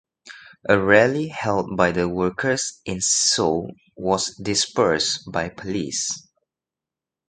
A 0.67 0.79
rally 0.79 1.27
held 1.27 1.77
by 1.77 1.91
the 1.91 2.09
workers 2.09 2.81
in 2.85 3.01
Seoul 3.01 3.71
was 3.95 4.33
dispersed 4.35 5.31
by 5.31 5.47
police. 5.49 6.09